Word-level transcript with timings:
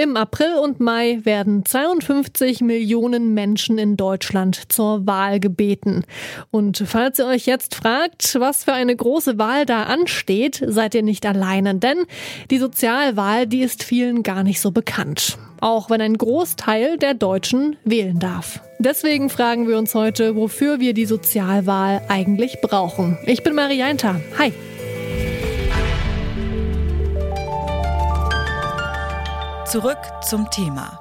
Im 0.00 0.16
April 0.16 0.54
und 0.62 0.78
Mai 0.78 1.18
werden 1.24 1.64
52 1.64 2.60
Millionen 2.60 3.34
Menschen 3.34 3.78
in 3.78 3.96
Deutschland 3.96 4.70
zur 4.70 5.08
Wahl 5.08 5.40
gebeten. 5.40 6.04
Und 6.52 6.84
falls 6.86 7.18
ihr 7.18 7.26
euch 7.26 7.46
jetzt 7.46 7.74
fragt, 7.74 8.36
was 8.38 8.62
für 8.62 8.74
eine 8.74 8.94
große 8.94 9.38
Wahl 9.38 9.66
da 9.66 9.82
ansteht, 9.82 10.62
seid 10.64 10.94
ihr 10.94 11.02
nicht 11.02 11.26
alleine, 11.26 11.74
denn 11.74 12.04
die 12.48 12.58
Sozialwahl, 12.58 13.48
die 13.48 13.62
ist 13.62 13.82
vielen 13.82 14.22
gar 14.22 14.44
nicht 14.44 14.60
so 14.60 14.70
bekannt. 14.70 15.36
Auch 15.60 15.90
wenn 15.90 16.00
ein 16.00 16.16
Großteil 16.16 16.96
der 16.98 17.14
Deutschen 17.14 17.76
wählen 17.82 18.20
darf. 18.20 18.60
Deswegen 18.78 19.28
fragen 19.30 19.66
wir 19.66 19.78
uns 19.78 19.96
heute, 19.96 20.36
wofür 20.36 20.78
wir 20.78 20.94
die 20.94 21.06
Sozialwahl 21.06 22.02
eigentlich 22.06 22.60
brauchen. 22.60 23.18
Ich 23.26 23.42
bin 23.42 23.56
Marianta. 23.56 24.20
Hi. 24.38 24.52
Zurück 29.70 29.98
zum 30.22 30.48
Thema. 30.50 30.98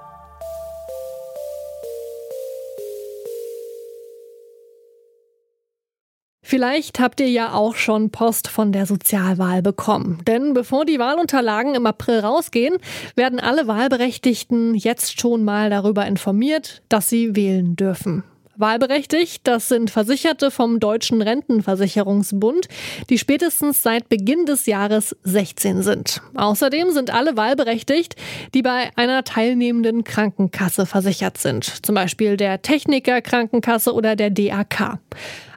Vielleicht 6.44 7.00
habt 7.00 7.22
ihr 7.22 7.30
ja 7.30 7.54
auch 7.54 7.76
schon 7.76 8.10
Post 8.10 8.50
von 8.50 8.74
der 8.74 8.86
Sozialwahl 8.86 9.62
bekommen. 9.62 10.22
Denn 10.28 10.54
bevor 10.54 10.84
die 10.84 11.00
Wahlunterlagen 11.00 11.76
im 11.76 11.86
April 11.86 12.20
rausgehen, 12.20 12.76
werden 13.16 13.40
alle 13.40 13.68
Wahlberechtigten 13.68 14.76
jetzt 14.76 15.22
schon 15.22 15.46
mal 15.46 15.70
darüber 15.70 16.06
informiert, 16.06 16.82
dass 16.90 17.08
sie 17.08 17.38
wählen 17.38 17.78
dürfen. 17.78 18.26
Wahlberechtigt, 18.60 19.42
das 19.44 19.68
sind 19.68 19.92
Versicherte 19.92 20.50
vom 20.50 20.80
Deutschen 20.80 21.22
Rentenversicherungsbund, 21.22 22.68
die 23.10 23.20
spätestens 23.20 23.84
seit 23.84 24.10
Beginn 24.10 24.48
des 24.48 24.66
Jahres 24.66 25.16
16 25.24 25.84
sind. 25.84 26.22
Außerdem 26.34 26.92
sind 26.92 27.14
alle 27.14 27.38
wahlberechtigt, 27.38 28.16
die 28.56 28.64
bei 28.64 28.90
einer 28.96 29.24
teilnehmenden 29.24 30.04
Krankenkasse 30.04 30.88
versichert 30.88 31.38
sind, 31.38 31.66
zum 31.86 31.94
Beispiel 31.94 32.36
der 32.36 32.64
Techniker 32.64 33.22
Krankenkasse 33.22 33.94
oder 33.94 34.16
der 34.16 34.32
DAK. 34.32 35.00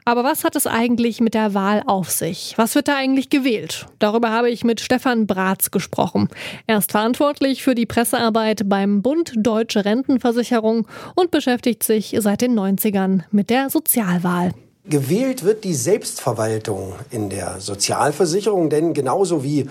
Aber 0.05 0.23
was 0.23 0.43
hat 0.43 0.55
es 0.55 0.67
eigentlich 0.67 1.21
mit 1.21 1.33
der 1.33 1.53
Wahl 1.53 1.83
auf 1.85 2.09
sich? 2.09 2.53
Was 2.57 2.75
wird 2.75 2.87
da 2.87 2.95
eigentlich 2.95 3.29
gewählt? 3.29 3.85
Darüber 3.99 4.31
habe 4.31 4.49
ich 4.49 4.63
mit 4.63 4.81
Stefan 4.81 5.27
Bratz 5.27 5.71
gesprochen. 5.71 6.29
Er 6.65 6.79
ist 6.79 6.91
verantwortlich 6.91 7.63
für 7.63 7.75
die 7.75 7.85
Pressearbeit 7.85 8.67
beim 8.67 9.01
Bund 9.01 9.33
Deutsche 9.35 9.85
Rentenversicherung 9.85 10.87
und 11.15 11.31
beschäftigt 11.31 11.83
sich 11.83 12.15
seit 12.19 12.41
den 12.41 12.57
90ern 12.57 13.23
mit 13.31 13.49
der 13.49 13.69
Sozialwahl. 13.69 14.51
Gewählt 14.83 15.43
wird 15.43 15.63
die 15.63 15.75
Selbstverwaltung 15.75 16.93
in 17.11 17.29
der 17.29 17.59
Sozialversicherung, 17.59 18.71
denn 18.71 18.95
genauso 18.95 19.43
wie 19.43 19.69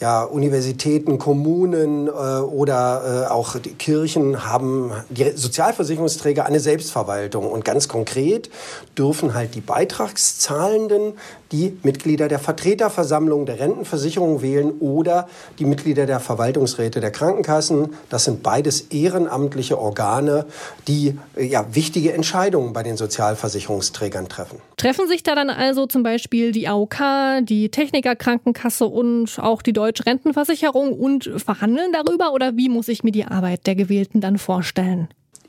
ja, 0.00 0.22
Universitäten, 0.22 1.18
Kommunen 1.18 2.06
äh, 2.06 2.10
oder 2.10 3.26
äh, 3.26 3.30
auch 3.30 3.58
die 3.58 3.74
Kirchen 3.74 4.46
haben 4.46 4.92
die 5.10 5.32
Sozialversicherungsträger 5.36 6.46
eine 6.46 6.60
Selbstverwaltung. 6.60 7.50
Und 7.50 7.66
ganz 7.66 7.86
konkret 7.86 8.48
dürfen 8.96 9.34
halt 9.34 9.54
die 9.54 9.60
Beitragszahlenden 9.60 11.12
die 11.52 11.78
Mitglieder 11.82 12.28
der 12.28 12.38
Vertreterversammlung 12.38 13.46
der 13.46 13.60
Rentenversicherung 13.60 14.42
wählen 14.42 14.72
oder 14.80 15.28
die 15.58 15.64
Mitglieder 15.64 16.06
der 16.06 16.20
Verwaltungsräte 16.20 17.00
der 17.00 17.10
Krankenkassen. 17.10 17.94
Das 18.08 18.24
sind 18.24 18.42
beides 18.42 18.80
ehrenamtliche 18.80 19.78
Organe, 19.78 20.46
die 20.88 21.18
ja, 21.38 21.66
wichtige 21.74 22.12
Entscheidungen 22.12 22.72
bei 22.72 22.82
den 22.82 22.96
Sozialversicherungsträgern 22.96 24.28
treffen. 24.28 24.45
Treffen 24.76 25.08
sich 25.08 25.22
da 25.22 25.34
dann 25.34 25.50
also 25.50 25.86
zum 25.86 26.02
Beispiel 26.02 26.52
die 26.52 26.68
AOK, 26.68 26.96
die 27.42 27.70
Technikerkrankenkasse 27.70 28.86
und 28.86 29.38
auch 29.38 29.62
die 29.62 29.72
Deutsche 29.72 30.06
Rentenversicherung 30.06 30.92
und 30.92 31.30
verhandeln 31.36 31.92
darüber 31.92 32.32
oder 32.32 32.56
wie 32.56 32.68
muss 32.68 32.88
ich 32.88 33.02
mir 33.02 33.12
die 33.12 33.24
Arbeit 33.24 33.66
der 33.66 33.74
Gewählten 33.74 34.20
dann 34.20 34.38
vorstellen? 34.38 35.08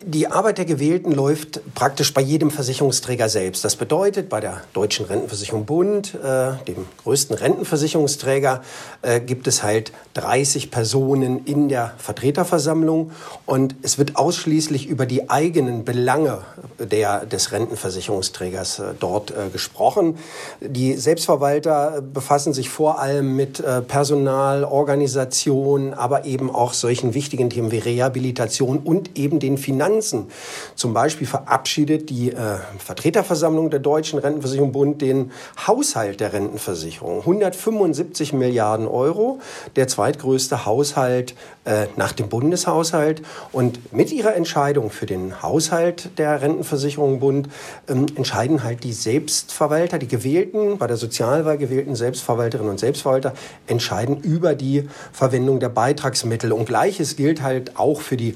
Die 0.09 0.31
Arbeit 0.31 0.57
der 0.57 0.63
Gewählten 0.63 1.11
läuft 1.11 1.59
praktisch 1.75 2.13
bei 2.13 2.21
jedem 2.21 2.49
Versicherungsträger 2.49 3.27
selbst. 3.27 3.65
Das 3.65 3.75
bedeutet, 3.75 4.29
bei 4.29 4.39
der 4.39 4.61
Deutschen 4.71 5.05
Rentenversicherung 5.05 5.65
Bund, 5.65 6.15
äh, 6.15 6.63
dem 6.65 6.85
größten 7.03 7.35
Rentenversicherungsträger, 7.35 8.61
äh, 9.01 9.19
gibt 9.19 9.47
es 9.47 9.63
halt 9.63 9.91
30 10.13 10.71
Personen 10.71 11.43
in 11.43 11.67
der 11.67 11.91
Vertreterversammlung 11.97 13.11
und 13.45 13.75
es 13.81 13.97
wird 13.97 14.15
ausschließlich 14.15 14.87
über 14.87 15.05
die 15.05 15.29
eigenen 15.29 15.83
Belange 15.83 16.39
der, 16.79 17.25
des 17.25 17.51
Rentenversicherungsträgers 17.51 18.79
äh, 18.79 18.83
dort 18.97 19.31
äh, 19.31 19.49
gesprochen. 19.51 20.17
Die 20.61 20.93
Selbstverwalter 20.93 22.01
befassen 22.01 22.53
sich 22.53 22.69
vor 22.69 23.01
allem 23.01 23.35
mit 23.35 23.59
äh, 23.59 23.81
Personal, 23.81 24.63
Organisation, 24.63 25.93
aber 25.93 26.23
eben 26.23 26.49
auch 26.49 26.71
solchen 26.71 27.13
wichtigen 27.13 27.49
Themen 27.49 27.73
wie 27.73 27.79
Rehabilitation 27.79 28.77
und 28.77 29.19
eben 29.19 29.41
den 29.41 29.57
Finanzen 29.57 29.96
Finanzen. 29.97 30.27
Zum 30.75 30.93
Beispiel 30.93 31.25
verabschiedet 31.25 32.09
die 32.09 32.31
äh, 32.31 32.57
Vertreterversammlung 32.77 33.69
der 33.69 33.79
Deutschen 33.79 34.19
Rentenversicherung 34.19 34.71
Bund 34.71 35.01
den 35.01 35.31
Haushalt 35.65 36.19
der 36.19 36.33
Rentenversicherung. 36.33 37.19
175 37.21 38.33
Milliarden 38.33 38.87
Euro, 38.87 39.39
der 39.75 39.87
zweitgrößte 39.87 40.65
Haushalt 40.65 41.33
äh, 41.65 41.87
nach 41.95 42.11
dem 42.11 42.29
Bundeshaushalt. 42.29 43.23
Und 43.51 43.91
mit 43.91 44.11
ihrer 44.11 44.35
Entscheidung 44.35 44.91
für 44.91 45.07
den 45.07 45.41
Haushalt 45.41 46.09
der 46.17 46.41
Rentenversicherung 46.41 47.19
Bund 47.19 47.49
ähm, 47.87 48.05
entscheiden 48.15 48.63
halt 48.63 48.83
die 48.83 48.93
Selbstverwalter, 48.93 49.97
die 49.97 50.07
gewählten, 50.07 50.77
bei 50.77 50.85
der 50.85 50.97
Sozialwahl 50.97 51.57
gewählten 51.57 51.95
Selbstverwalterinnen 51.95 52.69
und 52.69 52.79
Selbstverwalter, 52.79 53.33
entscheiden 53.65 54.21
über 54.21 54.53
die 54.53 54.87
Verwendung 55.11 55.59
der 55.59 55.69
Beitragsmittel. 55.69 56.51
Und 56.51 56.65
gleiches 56.65 57.15
gilt 57.15 57.41
halt 57.41 57.77
auch 57.79 58.01
für 58.01 58.17
die 58.17 58.35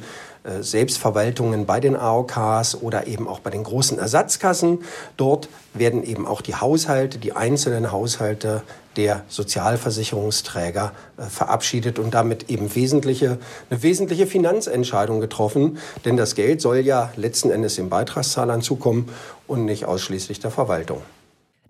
Selbstverwaltungen 0.61 1.65
bei 1.65 1.79
den 1.79 1.95
AOKs 1.95 2.75
oder 2.81 3.07
eben 3.07 3.27
auch 3.27 3.39
bei 3.39 3.51
den 3.51 3.63
großen 3.63 3.99
Ersatzkassen. 3.99 4.79
Dort 5.17 5.49
werden 5.73 6.03
eben 6.03 6.25
auch 6.25 6.41
die 6.41 6.55
Haushalte, 6.55 7.19
die 7.19 7.33
einzelnen 7.33 7.91
Haushalte 7.91 8.63
der 8.95 9.23
Sozialversicherungsträger 9.29 10.91
äh, 11.17 11.23
verabschiedet 11.23 11.99
und 11.99 12.13
damit 12.13 12.49
eben 12.49 12.73
wesentliche, 12.75 13.37
eine 13.69 13.83
wesentliche 13.83 14.27
Finanzentscheidung 14.27 15.21
getroffen. 15.21 15.77
Denn 16.05 16.17
das 16.17 16.35
Geld 16.35 16.61
soll 16.61 16.79
ja 16.79 17.11
letzten 17.15 17.51
Endes 17.51 17.75
den 17.75 17.89
Beitragszahlern 17.89 18.61
zukommen 18.61 19.09
und 19.47 19.65
nicht 19.65 19.85
ausschließlich 19.85 20.39
der 20.39 20.51
Verwaltung. 20.51 21.01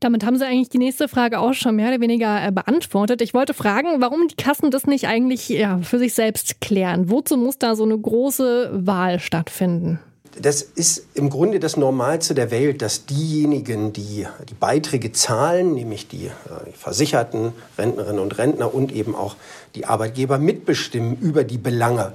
Damit 0.01 0.25
haben 0.25 0.38
Sie 0.38 0.45
eigentlich 0.45 0.69
die 0.69 0.79
nächste 0.79 1.07
Frage 1.07 1.39
auch 1.39 1.53
schon 1.53 1.75
mehr 1.75 1.89
oder 1.89 2.01
weniger 2.01 2.45
äh, 2.45 2.51
beantwortet. 2.51 3.22
Ich 3.22 3.34
wollte 3.34 3.53
fragen, 3.53 4.01
warum 4.01 4.28
die 4.28 4.35
Kassen 4.35 4.72
das 4.72 4.85
nicht 4.85 5.07
eigentlich 5.07 5.47
ja, 5.47 5.79
für 5.81 6.00
sich 6.00 6.13
selbst 6.13 6.59
klären. 6.59 7.09
Wozu 7.09 7.38
muss 7.38 7.59
da 7.59 7.75
so 7.75 7.84
eine 7.84 7.97
große 7.97 8.72
Wahl 8.73 9.19
stattfinden? 9.19 10.00
das 10.39 10.62
ist 10.62 11.07
im 11.13 11.29
Grunde 11.29 11.59
das 11.59 11.78
Normalste 11.78 12.34
der 12.34 12.51
Welt, 12.51 12.81
dass 12.81 13.06
diejenigen, 13.06 13.94
die 13.94 14.25
die 14.50 14.53
Beiträge 14.53 15.12
zahlen, 15.12 15.73
nämlich 15.73 16.07
die, 16.07 16.28
äh, 16.28 16.29
die 16.68 16.78
Versicherten, 16.78 17.53
Rentnerinnen 17.78 18.19
und 18.19 18.38
Rentner 18.38 18.73
und 18.73 18.91
eben 18.91 19.16
auch 19.16 19.35
die 19.75 19.85
Arbeitgeber 19.85 20.38
mitbestimmen 20.38 21.18
über 21.19 21.44
die 21.44 21.57
Belange. 21.57 22.13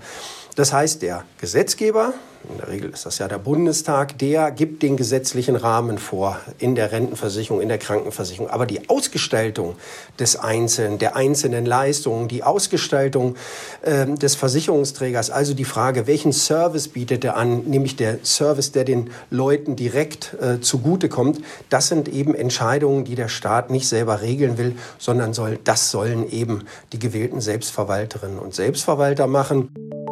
Das 0.56 0.72
heißt, 0.72 1.02
der 1.02 1.24
Gesetzgeber, 1.38 2.14
in 2.48 2.56
der 2.56 2.68
Regel 2.68 2.88
ist 2.88 3.04
das 3.04 3.18
ja 3.18 3.28
der 3.28 3.36
Bundestag, 3.38 4.18
der 4.18 4.50
gibt 4.50 4.82
den 4.82 4.96
gesetzlichen 4.96 5.54
Rahmen 5.54 5.98
vor 5.98 6.38
in 6.58 6.74
der 6.74 6.92
Rentenversicherung, 6.92 7.60
in 7.60 7.68
der 7.68 7.76
Krankenversicherung. 7.76 8.48
Aber 8.48 8.64
die 8.64 8.88
Ausgestaltung 8.88 9.76
des 10.18 10.36
Einzelnen, 10.36 10.98
der 10.98 11.14
einzelnen 11.14 11.66
Leistungen, 11.66 12.28
die 12.28 12.42
Ausgestaltung 12.42 13.36
äh, 13.82 14.06
des 14.06 14.34
Versicherungsträgers, 14.34 15.28
also 15.28 15.52
die 15.52 15.66
Frage, 15.66 16.06
welchen 16.06 16.32
Service 16.32 16.88
bietet 16.88 17.22
er 17.24 17.36
an, 17.36 17.64
nämlich 17.64 17.96
der 17.96 18.20
Service, 18.24 18.72
der 18.72 18.84
den 18.84 19.10
Leuten 19.28 19.76
direkt 19.76 20.36
äh, 20.40 20.60
zugutekommt, 20.62 21.40
das 21.68 21.88
sind 21.88 22.08
eben 22.08 22.34
Entscheidungen, 22.34 23.04
die 23.04 23.14
der 23.14 23.28
Staat 23.28 23.68
nicht 23.68 23.88
selber 23.88 24.22
regeln 24.22 24.56
will, 24.56 24.76
sondern 24.98 25.34
soll, 25.34 25.58
das 25.64 25.90
sollen 25.90 26.30
eben 26.30 26.64
die 26.94 26.98
gewählten 26.98 27.42
Selbstverwalterinnen 27.42 28.38
und 28.38 28.54
Selbstverwalter 28.54 29.26
machen. 29.26 30.05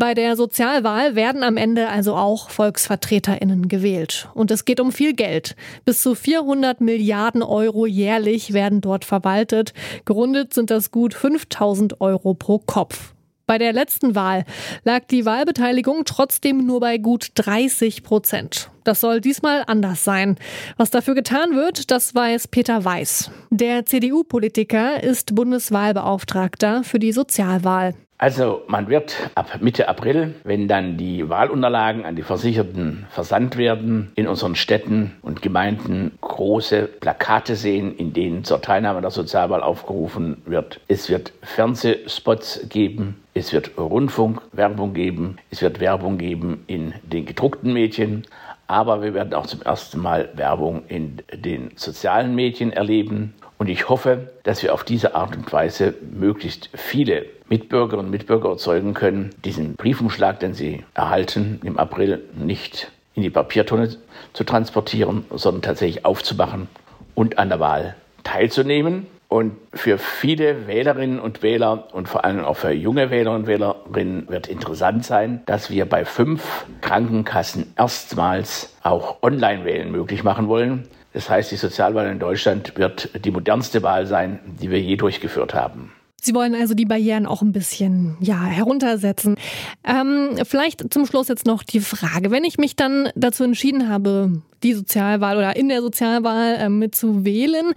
Bei 0.00 0.14
der 0.14 0.34
Sozialwahl 0.34 1.14
werden 1.14 1.42
am 1.42 1.58
Ende 1.58 1.90
also 1.90 2.14
auch 2.14 2.48
Volksvertreterinnen 2.48 3.68
gewählt. 3.68 4.30
Und 4.32 4.50
es 4.50 4.64
geht 4.64 4.80
um 4.80 4.92
viel 4.92 5.12
Geld. 5.12 5.56
Bis 5.84 6.00
zu 6.00 6.14
400 6.14 6.80
Milliarden 6.80 7.42
Euro 7.42 7.84
jährlich 7.84 8.54
werden 8.54 8.80
dort 8.80 9.04
verwaltet. 9.04 9.74
Gerundet 10.06 10.54
sind 10.54 10.70
das 10.70 10.90
gut 10.90 11.12
5000 11.12 12.00
Euro 12.00 12.32
pro 12.32 12.58
Kopf. 12.60 13.12
Bei 13.46 13.58
der 13.58 13.74
letzten 13.74 14.14
Wahl 14.14 14.46
lag 14.84 15.04
die 15.10 15.26
Wahlbeteiligung 15.26 16.06
trotzdem 16.06 16.64
nur 16.64 16.80
bei 16.80 16.96
gut 16.96 17.32
30 17.34 18.02
Prozent. 18.02 18.70
Das 18.84 19.02
soll 19.02 19.20
diesmal 19.20 19.64
anders 19.66 20.02
sein. 20.02 20.36
Was 20.78 20.88
dafür 20.88 21.14
getan 21.14 21.54
wird, 21.56 21.90
das 21.90 22.14
weiß 22.14 22.48
Peter 22.48 22.86
Weiß. 22.86 23.30
Der 23.50 23.84
CDU-Politiker 23.84 25.02
ist 25.02 25.34
Bundeswahlbeauftragter 25.34 26.84
für 26.84 26.98
die 26.98 27.12
Sozialwahl. 27.12 27.92
Also 28.22 28.64
man 28.66 28.90
wird 28.90 29.16
ab 29.34 29.62
Mitte 29.62 29.88
April, 29.88 30.34
wenn 30.44 30.68
dann 30.68 30.98
die 30.98 31.30
Wahlunterlagen 31.30 32.04
an 32.04 32.16
die 32.16 32.22
Versicherten 32.22 33.06
versandt 33.08 33.56
werden, 33.56 34.12
in 34.14 34.28
unseren 34.28 34.56
Städten 34.56 35.16
und 35.22 35.40
Gemeinden 35.40 36.18
große 36.20 36.82
Plakate 36.82 37.56
sehen, 37.56 37.96
in 37.96 38.12
denen 38.12 38.44
zur 38.44 38.60
Teilnahme 38.60 39.00
der 39.00 39.10
Sozialwahl 39.10 39.62
aufgerufen 39.62 40.42
wird. 40.44 40.82
Es 40.86 41.08
wird 41.08 41.32
Fernsehspots 41.40 42.66
geben, 42.68 43.22
es 43.32 43.54
wird 43.54 43.78
Rundfunkwerbung 43.78 44.92
geben, 44.92 45.38
es 45.50 45.62
wird 45.62 45.80
Werbung 45.80 46.18
geben 46.18 46.64
in 46.66 46.92
den 47.02 47.24
gedruckten 47.24 47.72
Medien, 47.72 48.26
aber 48.66 49.02
wir 49.02 49.14
werden 49.14 49.32
auch 49.32 49.46
zum 49.46 49.62
ersten 49.62 49.98
Mal 49.98 50.28
Werbung 50.34 50.82
in 50.88 51.22
den 51.32 51.70
sozialen 51.74 52.34
Medien 52.34 52.70
erleben. 52.70 53.32
Und 53.60 53.68
ich 53.68 53.90
hoffe, 53.90 54.30
dass 54.42 54.62
wir 54.62 54.72
auf 54.72 54.84
diese 54.84 55.14
Art 55.14 55.36
und 55.36 55.52
Weise 55.52 55.92
möglichst 56.00 56.70
viele 56.72 57.26
Mitbürgerinnen 57.50 58.06
und 58.06 58.10
Mitbürger 58.10 58.48
erzeugen 58.48 58.94
können, 58.94 59.34
diesen 59.44 59.74
Briefumschlag, 59.74 60.40
den 60.40 60.54
sie 60.54 60.82
erhalten, 60.94 61.60
im 61.62 61.76
April 61.76 62.22
nicht 62.34 62.90
in 63.14 63.22
die 63.22 63.28
Papiertonne 63.28 63.90
zu 64.32 64.44
transportieren, 64.44 65.26
sondern 65.28 65.60
tatsächlich 65.60 66.06
aufzumachen 66.06 66.68
und 67.14 67.38
an 67.38 67.50
der 67.50 67.60
Wahl 67.60 67.96
teilzunehmen. 68.24 69.06
Und 69.28 69.58
für 69.74 69.98
viele 69.98 70.66
Wählerinnen 70.66 71.20
und 71.20 71.42
Wähler 71.42 71.88
und 71.92 72.08
vor 72.08 72.24
allem 72.24 72.42
auch 72.46 72.56
für 72.56 72.72
junge 72.72 73.10
Wähler 73.10 73.34
und 73.34 73.46
Wählerinnen 73.46 74.26
wird 74.30 74.46
interessant 74.46 75.04
sein, 75.04 75.42
dass 75.44 75.68
wir 75.68 75.84
bei 75.84 76.06
fünf 76.06 76.64
Krankenkassen 76.80 77.74
erstmals 77.76 78.74
auch 78.82 79.22
Online-Wählen 79.22 79.90
möglich 79.92 80.24
machen 80.24 80.48
wollen. 80.48 80.88
Das 81.12 81.28
heißt, 81.28 81.50
die 81.50 81.56
Sozialwahl 81.56 82.10
in 82.10 82.18
Deutschland 82.18 82.76
wird 82.76 83.10
die 83.24 83.30
modernste 83.30 83.82
Wahl 83.82 84.06
sein, 84.06 84.38
die 84.60 84.70
wir 84.70 84.80
je 84.80 84.96
durchgeführt 84.96 85.54
haben. 85.54 85.92
Sie 86.22 86.34
wollen 86.34 86.54
also 86.54 86.74
die 86.74 86.84
Barrieren 86.84 87.24
auch 87.24 87.40
ein 87.40 87.52
bisschen 87.52 88.16
ja, 88.20 88.44
heruntersetzen. 88.44 89.36
Ähm, 89.84 90.38
vielleicht 90.44 90.92
zum 90.92 91.06
Schluss 91.06 91.28
jetzt 91.28 91.46
noch 91.46 91.62
die 91.62 91.80
Frage, 91.80 92.30
wenn 92.30 92.44
ich 92.44 92.58
mich 92.58 92.76
dann 92.76 93.08
dazu 93.14 93.42
entschieden 93.42 93.88
habe, 93.88 94.42
die 94.62 94.74
Sozialwahl 94.74 95.38
oder 95.38 95.56
in 95.56 95.70
der 95.70 95.80
Sozialwahl 95.80 96.56
äh, 96.56 96.68
mit 96.68 96.94
zu 96.94 97.24
wählen, 97.24 97.72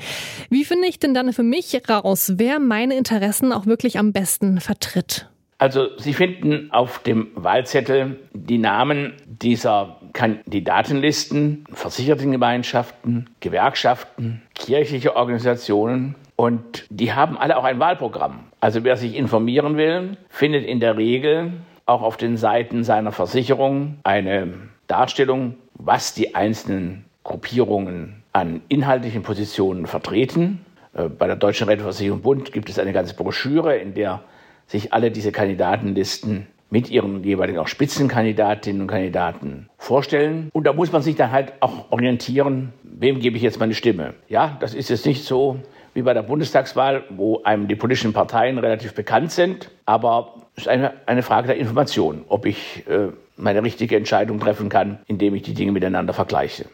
wie 0.49 0.65
finde 0.65 0.87
ich 0.87 0.99
denn 0.99 1.13
dann 1.13 1.31
für 1.31 1.43
mich 1.43 1.81
raus, 1.89 2.33
wer 2.35 2.59
meine 2.59 2.95
Interessen 2.95 3.53
auch 3.53 3.65
wirklich 3.65 3.97
am 3.97 4.11
besten 4.11 4.59
vertritt? 4.59 5.29
Also 5.63 5.87
Sie 5.95 6.13
finden 6.13 6.73
auf 6.73 6.99
dem 6.99 7.29
Wahlzettel 7.35 8.19
die 8.33 8.57
Namen 8.57 9.13
dieser 9.25 9.95
Kandidatenlisten, 10.11 11.63
Versichertengemeinschaften, 11.71 13.29
Gewerkschaften, 13.39 14.41
kirchliche 14.55 15.15
Organisationen, 15.15 16.15
und 16.35 16.83
die 16.89 17.13
haben 17.13 17.37
alle 17.37 17.55
auch 17.55 17.63
ein 17.63 17.79
Wahlprogramm. 17.79 18.41
Also 18.59 18.83
wer 18.83 18.97
sich 18.97 19.15
informieren 19.15 19.77
will, 19.77 20.17
findet 20.27 20.65
in 20.65 20.81
der 20.81 20.97
Regel 20.97 21.53
auch 21.85 22.01
auf 22.01 22.17
den 22.17 22.35
Seiten 22.35 22.83
seiner 22.83 23.13
Versicherung 23.13 23.99
eine 24.03 24.53
Darstellung, 24.87 25.55
was 25.75 26.13
die 26.13 26.35
einzelnen 26.35 27.05
Gruppierungen 27.23 28.21
an 28.33 28.63
inhaltlichen 28.67 29.23
Positionen 29.23 29.87
vertreten. 29.87 30.65
Äh, 30.93 31.03
bei 31.07 31.27
der 31.27 31.37
Deutschen 31.37 31.69
Rentenversicherung 31.69 32.21
Bund 32.21 32.51
gibt 32.51 32.67
es 32.67 32.79
eine 32.79 32.91
ganze 32.91 33.15
Broschüre, 33.15 33.77
in 33.77 33.93
der 33.93 34.23
sich 34.67 34.93
alle 34.93 35.11
diese 35.11 35.31
Kandidatenlisten 35.31 36.47
mit 36.69 36.89
ihren 36.89 37.23
jeweiligen 37.23 37.59
auch 37.59 37.67
Spitzenkandidatinnen 37.67 38.81
und 38.81 38.87
Kandidaten 38.87 39.69
vorstellen. 39.77 40.49
Und 40.53 40.65
da 40.65 40.73
muss 40.73 40.91
man 40.91 41.03
sich 41.03 41.15
dann 41.15 41.31
halt 41.31 41.53
auch 41.59 41.91
orientieren, 41.91 42.73
wem 42.81 43.19
gebe 43.19 43.37
ich 43.37 43.43
jetzt 43.43 43.59
meine 43.59 43.75
Stimme. 43.75 44.15
Ja, 44.27 44.57
das 44.59 44.73
ist 44.73 44.89
jetzt 44.89 45.05
nicht 45.05 45.23
so, 45.23 45.59
wie 45.93 46.01
bei 46.01 46.15
der 46.15 46.23
Bundestagswahl, 46.23 47.03
wo 47.11 47.43
einem 47.43 47.67
die 47.67 47.75
politischen 47.75 48.11
Parteien 48.11 48.57
relativ 48.57 48.95
bekannt 48.95 49.31
sind. 49.31 49.69
Aber 49.85 50.33
es 50.55 50.63
ist 50.63 50.67
eine, 50.67 50.93
eine 51.05 51.21
Frage 51.21 51.47
der 51.47 51.57
Information, 51.57 52.25
ob 52.27 52.47
ich 52.47 52.87
äh, 52.87 53.09
meine 53.37 53.63
richtige 53.63 53.95
Entscheidung 53.95 54.39
treffen 54.39 54.69
kann, 54.69 54.99
indem 55.05 55.35
ich 55.35 55.43
die 55.43 55.53
Dinge 55.53 55.73
miteinander 55.73 56.13
vergleiche. 56.13 56.65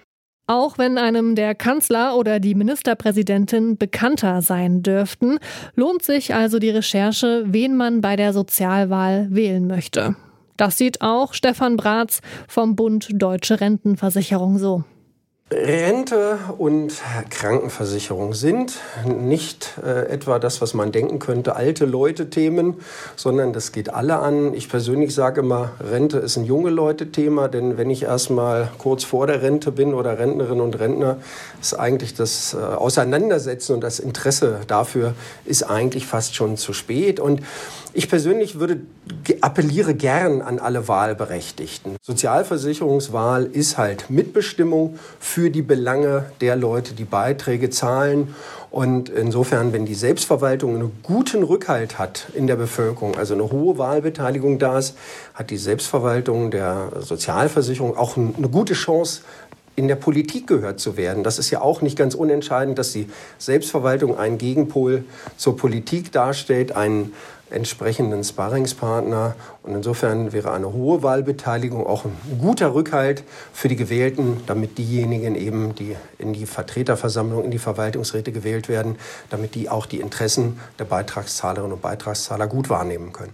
Auch 0.49 0.79
wenn 0.79 0.97
einem 0.97 1.35
der 1.35 1.53
Kanzler 1.53 2.17
oder 2.17 2.39
die 2.39 2.55
Ministerpräsidentin 2.55 3.77
bekannter 3.77 4.41
sein 4.41 4.81
dürften, 4.81 5.37
lohnt 5.75 6.01
sich 6.01 6.33
also 6.33 6.57
die 6.57 6.71
Recherche, 6.71 7.43
wen 7.45 7.77
man 7.77 8.01
bei 8.01 8.15
der 8.15 8.33
Sozialwahl 8.33 9.27
wählen 9.29 9.67
möchte. 9.67 10.15
Das 10.57 10.75
sieht 10.79 11.01
auch 11.01 11.35
Stefan 11.35 11.77
Bratz 11.77 12.21
vom 12.47 12.75
Bund 12.75 13.09
Deutsche 13.13 13.61
Rentenversicherung 13.61 14.57
so. 14.57 14.83
Rente 15.51 16.37
und 16.59 16.93
Krankenversicherung 17.31 18.35
sind 18.35 18.79
nicht 19.03 19.79
äh, 19.83 20.05
etwa 20.07 20.37
das, 20.37 20.61
was 20.61 20.75
man 20.75 20.91
denken 20.91 21.17
könnte, 21.17 21.55
alte 21.55 21.85
Leute-Themen, 21.85 22.75
sondern 23.15 23.51
das 23.51 23.71
geht 23.71 23.91
alle 23.91 24.19
an. 24.19 24.53
Ich 24.53 24.69
persönlich 24.69 25.15
sage 25.15 25.41
immer, 25.41 25.71
Rente 25.79 26.19
ist 26.19 26.37
ein 26.37 26.45
junge 26.45 26.69
Leute-Thema, 26.69 27.47
denn 27.47 27.79
wenn 27.79 27.89
ich 27.89 28.03
erstmal 28.03 28.69
kurz 28.77 29.03
vor 29.03 29.25
der 29.25 29.41
Rente 29.41 29.71
bin 29.71 29.95
oder 29.95 30.19
Rentnerin 30.19 30.61
und 30.61 30.77
Rentner, 30.77 31.17
ist 31.59 31.73
eigentlich 31.73 32.13
das 32.13 32.53
äh, 32.53 32.57
Auseinandersetzen 32.57 33.73
und 33.73 33.81
das 33.81 33.97
Interesse 33.97 34.59
dafür 34.67 35.15
ist 35.45 35.63
eigentlich 35.63 36.05
fast 36.05 36.35
schon 36.35 36.57
zu 36.57 36.73
spät. 36.73 37.19
Und 37.19 37.41
ich 37.93 38.09
persönlich 38.09 38.59
würde 38.59 38.81
appelliere 39.41 39.95
gern 39.95 40.41
an 40.41 40.59
alle 40.59 40.87
Wahlberechtigten. 40.87 41.95
Sozialversicherungswahl 42.01 43.45
ist 43.45 43.77
halt 43.77 44.09
Mitbestimmung 44.09 44.99
für 45.19 45.49
die 45.49 45.61
Belange 45.61 46.25
der 46.41 46.55
Leute, 46.55 46.93
die 46.93 47.05
Beiträge 47.05 47.69
zahlen. 47.69 48.35
Und 48.71 49.09
insofern, 49.09 49.73
wenn 49.73 49.85
die 49.85 49.95
Selbstverwaltung 49.95 50.75
einen 50.75 50.91
guten 51.01 51.41
Rückhalt 51.43 51.97
hat 51.97 52.27
in 52.35 52.45
der 52.45 52.55
Bevölkerung, 52.55 53.15
also 53.17 53.33
eine 53.33 53.51
hohe 53.51 53.77
Wahlbeteiligung 53.79 54.59
da 54.59 54.77
ist, 54.77 54.95
hat 55.33 55.49
die 55.49 55.57
Selbstverwaltung 55.57 56.51
der 56.51 56.91
Sozialversicherung 56.99 57.97
auch 57.97 58.15
eine 58.15 58.49
gute 58.49 58.75
Chance, 58.75 59.21
in 59.79 59.87
der 59.87 59.95
Politik 59.95 60.45
gehört 60.45 60.81
zu 60.81 60.97
werden. 60.97 61.23
Das 61.23 61.39
ist 61.39 61.51
ja 61.51 61.61
auch 61.61 61.81
nicht 61.81 61.97
ganz 61.97 62.13
unentscheidend, 62.13 62.77
dass 62.77 62.91
die 62.91 63.07
Selbstverwaltung 63.37 64.17
einen 64.17 64.37
Gegenpol 64.37 65.05
zur 65.37 65.55
Politik 65.55 66.11
darstellt, 66.11 66.75
einen 66.75 67.13
entsprechenden 67.49 68.25
Sparringspartner. 68.25 69.35
Und 69.63 69.75
insofern 69.75 70.33
wäre 70.33 70.51
eine 70.51 70.73
hohe 70.73 71.01
Wahlbeteiligung 71.01 71.87
auch 71.87 72.03
ein 72.03 72.11
guter 72.41 72.73
Rückhalt 72.73 73.23
für 73.53 73.69
die 73.69 73.77
Gewählten, 73.77 74.41
damit 74.47 74.77
diejenigen 74.77 75.35
eben, 75.35 75.73
die 75.75 75.95
in 76.17 76.33
die 76.33 76.45
Vertreterversammlung, 76.45 77.45
in 77.45 77.51
die 77.51 77.57
Verwaltungsräte 77.57 78.33
gewählt 78.33 78.67
werden, 78.67 78.97
damit 79.29 79.55
die 79.55 79.69
auch 79.69 79.85
die 79.85 80.01
Interessen 80.01 80.59
der 80.77 80.85
Beitragszahlerinnen 80.85 81.71
und 81.71 81.81
Beitragszahler 81.81 82.47
gut 82.47 82.69
wahrnehmen 82.69 83.13
können. 83.13 83.33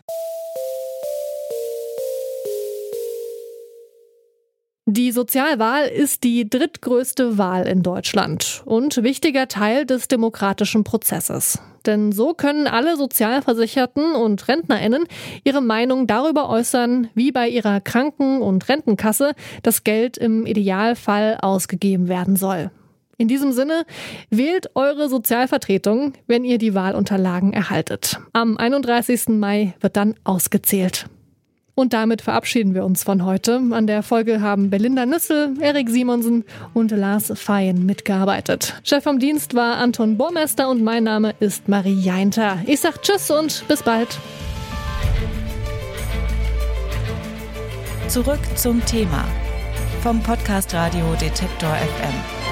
Die 4.95 5.12
Sozialwahl 5.12 5.88
ist 5.88 6.24
die 6.24 6.50
drittgrößte 6.50 7.38
Wahl 7.38 7.68
in 7.68 7.83
Deutschland 7.83 8.62
und 8.63 9.03
wichtiger 9.03 9.50
Teil 9.50 9.86
des 9.86 10.07
demokratischen 10.07 10.86
Prozesses. 10.86 11.59
Denn 11.86 12.13
so 12.13 12.33
können 12.33 12.65
alle 12.65 12.95
Sozialversicherten 12.95 14.15
und 14.15 14.47
Rentnerinnen 14.47 15.03
ihre 15.44 15.59
Meinung 15.59 16.07
darüber 16.07 16.47
äußern, 16.47 17.09
wie 17.13 17.34
bei 17.34 17.50
ihrer 17.50 17.81
Kranken- 17.81 18.41
und 18.41 18.70
Rentenkasse 18.70 19.34
das 19.63 19.84
Geld 19.84 20.17
im 20.17 20.46
Idealfall 20.46 21.39
ausgegeben 21.41 22.08
werden 22.08 22.38
soll. 22.38 22.72
In 23.17 23.27
diesem 23.27 23.51
Sinne, 23.51 23.86
wählt 24.29 24.77
eure 24.77 25.10
Sozialvertretung, 25.10 26.13
wenn 26.25 26.46
ihr 26.46 26.58
die 26.58 26.74
Wahlunterlagen 26.74 27.51
erhaltet. 27.51 28.22
Am 28.31 28.58
31. 28.58 29.27
Mai 29.27 29.74
wird 29.81 29.98
dann 29.98 30.15
ausgezählt. 30.24 31.10
Und 31.75 31.91
damit 31.91 32.22
verabschieden 32.22 32.74
wir 32.74 32.86
uns 32.86 33.03
von 33.03 33.25
heute. 33.25 33.62
An 33.72 33.86
der 33.86 34.01
Folge 34.01 34.39
haben 34.39 34.70
Belinda 34.70 35.05
Nüssel, 35.05 35.55
Erik 35.60 35.89
Simonsen 35.89 36.46
und 36.74 36.91
Lars 36.91 37.34
Feyen 37.36 37.86
mitgearbeitet. 37.86 38.79
Chef 38.84 39.03
vom 39.03 39.20
Dienst 39.20 39.53
war 39.55 39.77
Anton 39.77 40.17
Burmester 40.17 40.70
und 40.70 40.82
mein 40.82 41.03
Name 41.03 41.36
ist 41.41 41.67
Marie 41.67 42.00
Jainter. 42.00 42.60
Ich 42.65 42.79
sag 42.79 43.01
Tschüss 43.01 43.29
und 43.29 43.65
bis 43.67 43.84
bald. 43.84 44.17
Zurück 48.08 48.39
zum 48.55 48.84
Thema 48.86 49.25
vom 50.01 50.22
Podcast 50.22 50.74
Radio 50.74 51.03
Detektor 51.20 51.75
FM. 51.75 52.45